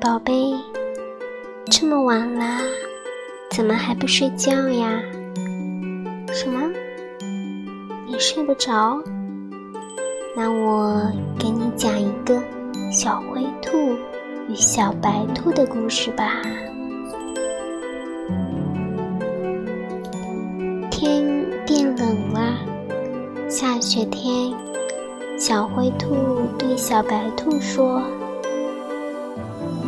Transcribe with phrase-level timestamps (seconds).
[0.00, 0.54] 宝贝，
[1.66, 2.62] 这么晚啦，
[3.50, 5.02] 怎么还不睡觉呀？
[6.32, 6.72] 什么？
[8.06, 9.02] 你睡不着？
[10.34, 12.42] 那我给你讲一个
[12.90, 13.94] 小灰兔
[14.48, 16.40] 与小白兔的故事吧。
[20.90, 21.22] 天
[21.66, 22.56] 变冷了，
[23.50, 24.50] 下雪天，
[25.38, 26.16] 小灰兔
[26.58, 28.02] 对小白兔说：“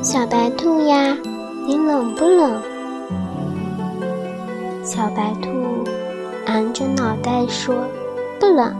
[0.00, 1.18] 小白兔呀，
[1.66, 2.62] 你冷不冷？”
[4.84, 5.50] 小白兔
[6.46, 7.74] 昂着脑袋说
[8.38, 8.72] ：“不冷。”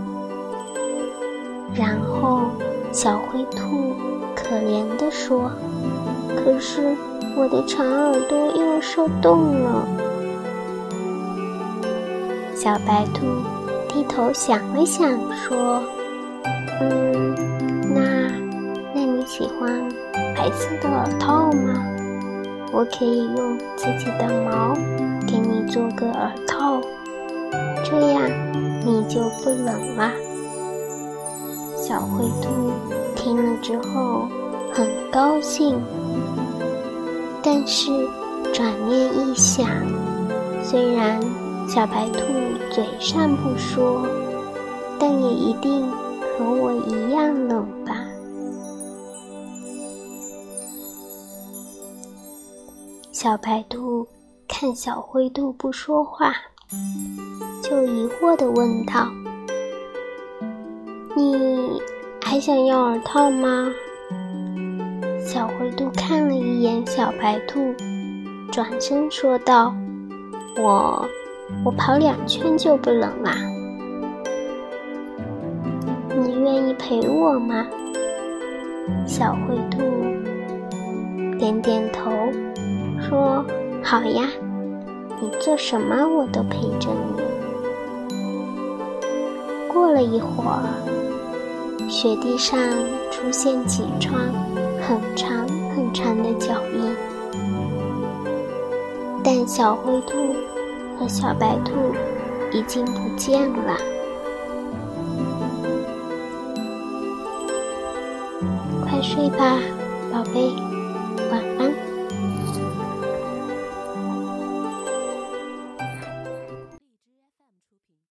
[1.74, 2.42] 然后
[2.92, 3.94] 小灰兔
[4.36, 5.50] 可怜地说
[6.36, 6.96] ：“可是
[7.36, 9.84] 我的长耳朵又受冻了。”
[12.54, 13.26] 小白兔
[13.88, 15.82] 低头想了想，说：“，
[17.94, 18.00] 那
[18.94, 19.88] 那你喜欢
[20.36, 21.86] 白色的耳套吗？
[22.72, 24.74] 我可以用自己的毛
[25.26, 26.80] 给你做个耳套，
[27.84, 28.30] 这样
[28.84, 30.10] 你就不冷了。”
[31.76, 32.72] 小灰兔
[33.14, 34.28] 听了之后
[34.72, 35.78] 很高兴，
[37.42, 37.90] 但是
[38.54, 39.68] 转念一想，
[40.62, 41.20] 虽然
[41.68, 42.20] 小白兔
[42.70, 44.06] 嘴上不说，
[44.98, 45.84] 但也一定
[46.42, 48.04] 和我一样冷吧。
[53.12, 54.04] 小白兔
[54.48, 56.34] 看小灰兔不说话，
[57.62, 59.08] 就疑惑地问道
[61.14, 61.80] ：“你
[62.20, 63.72] 还想要耳套吗？”
[65.24, 67.72] 小灰兔看了一眼小白兔，
[68.50, 69.72] 转身说道
[70.58, 71.08] ：“我……”
[71.66, 73.36] 我跑两圈就不冷啦，
[76.14, 77.66] 你愿意陪我吗？
[79.06, 79.78] 小灰兔
[81.38, 82.10] 点点头，
[83.00, 83.44] 说
[83.82, 84.28] ：“好呀，
[85.20, 87.22] 你做什么我都陪着你。”
[89.72, 90.62] 过了一会儿，
[91.88, 92.58] 雪地上
[93.10, 94.14] 出现几串
[94.80, 96.94] 很长很长的脚印，
[99.24, 100.16] 但小灰兔。
[100.98, 101.72] 和小白兔
[102.52, 103.76] 已经不见了，
[108.92, 109.58] 快睡吧
[110.12, 110.50] 宝贝
[111.30, 111.81] 晚安。